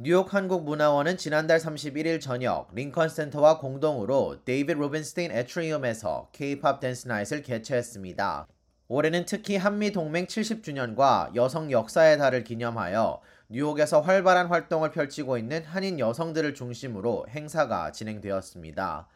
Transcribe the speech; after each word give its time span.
뉴욕 0.00 0.32
한국문화원은 0.32 1.16
지난달 1.16 1.58
31일 1.58 2.20
저녁 2.20 2.68
링컨 2.72 3.08
센터와 3.08 3.58
공동으로 3.58 4.44
데이빗 4.44 4.78
루벤스타인 4.78 5.32
애트리움에서 5.32 6.28
K-Pop 6.30 6.78
Dance 6.78 7.08
Night을 7.08 7.42
개최했습니다. 7.42 8.46
올해는 8.86 9.24
특히 9.26 9.56
한미 9.56 9.90
동맹 9.90 10.26
70주년과 10.26 11.34
여성 11.34 11.72
역사의 11.72 12.16
달을 12.16 12.44
기념하여 12.44 13.20
뉴욕에서 13.48 14.00
활발한 14.00 14.46
활동을 14.46 14.92
펼치고 14.92 15.36
있는 15.36 15.64
한인 15.64 15.98
여성들을 15.98 16.54
중심으로 16.54 17.26
행사가 17.30 17.90
진행되었습니다. 17.90 19.08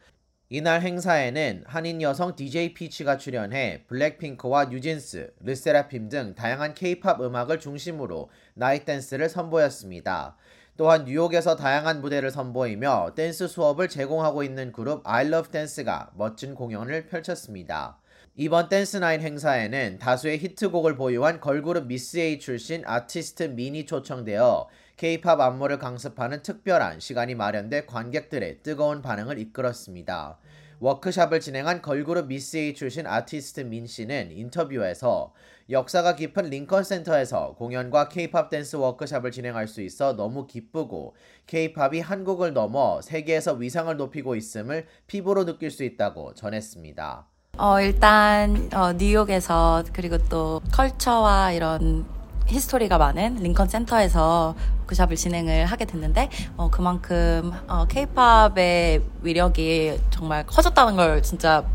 이날 0.49 0.81
행사에는 0.81 1.63
한인 1.65 2.01
여성 2.01 2.35
DJ 2.35 2.73
피치가 2.73 3.17
출연해 3.17 3.85
블랙핑크와 3.87 4.65
뉴진스, 4.65 5.33
르세라핌 5.39 6.09
등 6.09 6.35
다양한 6.35 6.73
K-팝 6.73 7.21
음악을 7.21 7.61
중심으로 7.61 8.29
나이트 8.53 8.83
댄스를 8.83 9.29
선보였습니다. 9.29 10.35
또한 10.75 11.05
뉴욕에서 11.05 11.55
다양한 11.55 12.01
무대를 12.01 12.31
선보이며 12.31 13.11
댄스 13.15 13.47
수업을 13.47 13.89
제공하고 13.89 14.43
있는 14.43 14.71
그룹 14.71 15.07
I 15.07 15.27
Love 15.27 15.51
Dance가 15.51 16.11
멋진 16.15 16.55
공연을 16.55 17.05
펼쳤습니다. 17.05 17.99
이번 18.35 18.69
Dance 18.69 18.97
Night 18.97 19.21
행사에는 19.21 19.99
다수의 19.99 20.39
히트곡을 20.39 20.95
보유한 20.95 21.39
걸그룹 21.39 21.85
미스 21.85 22.17
A 22.17 22.39
출신 22.39 22.81
아티스트 22.85 23.43
민이 23.43 23.85
초청되어 23.85 24.67
K-팝 24.97 25.39
안무를 25.39 25.77
강습하는 25.77 26.41
특별한 26.41 26.99
시간이 26.99 27.35
마련돼 27.35 27.85
관객들의 27.85 28.63
뜨거운 28.63 29.03
반응을 29.03 29.37
이끌었습니다. 29.37 30.39
워크샵을 30.83 31.39
진행한 31.39 31.81
걸그룹 31.81 32.27
미스 32.27 32.57
A 32.57 32.73
출신 32.73 33.07
아티스트 33.07 33.61
민 33.61 33.87
씨는 33.87 34.33
인터뷰에서 34.33 35.31
역사가 35.69 36.17
깊은 36.17 36.49
링컨 36.49 36.83
센터에서 36.83 37.55
공연과 37.57 38.09
K-팝 38.09 38.49
댄스 38.49 38.75
워크샵을 38.75 39.31
진행할 39.31 39.69
수 39.69 39.81
있어 39.81 40.17
너무 40.17 40.45
기쁘고 40.45 41.15
K-팝이 41.47 42.01
한국을 42.01 42.51
넘어 42.51 42.99
세계에서 43.01 43.53
위상을 43.53 43.95
높이고 43.95 44.35
있음을 44.35 44.85
피부로 45.07 45.45
느낄 45.45 45.71
수 45.71 45.85
있다고 45.85 46.33
전했습니다. 46.33 47.27
어, 47.59 47.79
일단, 47.79 48.69
어, 48.73 48.91
뉴욕에서, 48.93 49.83
그리고 49.93 50.17
또, 50.27 50.59
컬처와 50.73 51.51
이런 51.53 52.03
history가 52.47 52.97
많은 52.97 53.35
링컨 53.35 53.67
센터에서 53.67 54.55
워크샵을 54.81 55.15
진행을 55.15 55.65
하게 55.65 55.85
됐는데, 55.85 56.29
어, 56.57 56.69
그만큼, 56.69 57.51
어, 57.67 57.85
케이팝의 57.87 59.01
위력이 59.21 59.99
정말 60.09 60.45
커졌다는 60.45 60.95
걸 60.95 61.23
진짜 61.23 61.65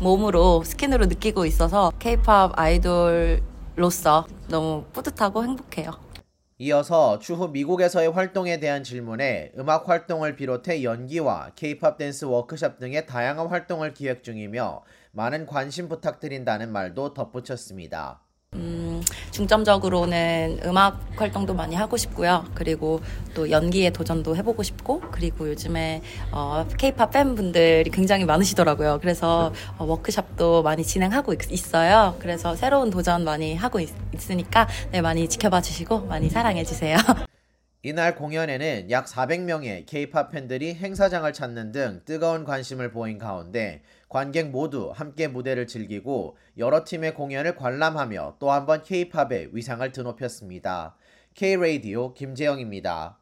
몸으로, 0.00 0.62
skin으로 0.64 1.06
느끼고 1.06 1.46
있어서, 1.46 1.92
케이팝 1.98 2.58
아이돌로서 2.58 4.26
너무 4.48 4.84
뿌듯하고 4.92 5.44
행복해요. 5.44 5.92
이어서 6.58 7.18
추후 7.18 7.48
미국에서의 7.48 8.12
활동에 8.12 8.60
대한 8.60 8.84
질문에 8.84 9.52
음악 9.58 9.88
활동을 9.88 10.36
비롯해 10.36 10.84
연기와 10.84 11.50
K-팝 11.56 11.98
댄스 11.98 12.24
워크샵 12.26 12.78
등의 12.78 13.06
다양한 13.06 13.48
활동을 13.48 13.94
기획 13.94 14.22
중이며 14.22 14.82
많은 15.10 15.46
관심 15.46 15.88
부탁드린다는 15.88 16.70
말도 16.70 17.14
덧붙였습니다. 17.14 18.20
음, 19.32 19.42
중점적으로는 19.42 20.60
음악 20.64 21.00
활동도 21.16 21.54
많이 21.54 21.74
하고 21.74 21.96
싶고요. 21.96 22.44
그리고 22.54 23.00
또 23.34 23.50
연기에 23.50 23.90
도전도 23.90 24.36
해보고 24.36 24.62
싶고, 24.62 25.00
그리고 25.10 25.48
요즘에 25.48 26.02
어, 26.30 26.66
K-팝 26.78 27.10
팬분들이 27.10 27.90
굉장히 27.90 28.24
많으시더라고요. 28.24 28.98
그래서 29.00 29.52
어, 29.78 29.84
워크샵도 29.84 30.62
많이 30.62 30.84
진행하고 30.84 31.32
있, 31.32 31.74
어요 31.74 32.16
그래서 32.18 32.54
새로운 32.54 32.90
도전 32.90 33.24
많이 33.24 33.56
하고 33.56 33.80
있, 33.80 33.90
으니까 34.30 34.68
네, 34.90 35.00
많이 35.00 35.28
지켜봐 35.28 35.62
주시고 35.62 36.02
많이 36.02 36.28
사랑해 36.28 36.64
주세요. 36.64 36.96
이날 37.84 38.14
공연에는 38.14 38.92
약 38.92 39.06
400명의 39.06 39.84
K-팝 39.86 40.30
팬들이 40.30 40.72
행사장을 40.72 41.32
찾는 41.32 41.72
등 41.72 42.00
뜨거운 42.04 42.44
관심을 42.44 42.92
보인 42.92 43.18
가운데 43.18 43.82
관객 44.08 44.50
모두 44.50 44.92
함께 44.94 45.26
무대를 45.26 45.66
즐기고 45.66 46.36
여러 46.58 46.84
팀의 46.84 47.14
공연을 47.14 47.56
관람하며 47.56 48.36
또 48.38 48.52
한번 48.52 48.84
K-팝의 48.84 49.48
위상을 49.50 49.90
드높였습니다. 49.90 50.94
K-Radio 51.34 52.14
김재영입니다. 52.14 53.18